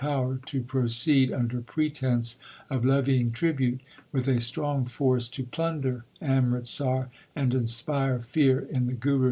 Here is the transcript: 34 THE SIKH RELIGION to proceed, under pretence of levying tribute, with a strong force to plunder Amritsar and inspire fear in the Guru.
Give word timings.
34 0.01 0.05
THE 0.05 0.09
SIKH 0.09 0.23
RELIGION 0.23 0.45
to 0.57 0.61
proceed, 0.65 1.31
under 1.31 1.61
pretence 1.61 2.37
of 2.71 2.83
levying 2.85 3.31
tribute, 3.31 3.81
with 4.11 4.27
a 4.27 4.39
strong 4.39 4.83
force 4.85 5.27
to 5.27 5.43
plunder 5.43 6.01
Amritsar 6.19 7.09
and 7.35 7.53
inspire 7.53 8.17
fear 8.19 8.61
in 8.61 8.87
the 8.87 8.93
Guru. 8.93 9.19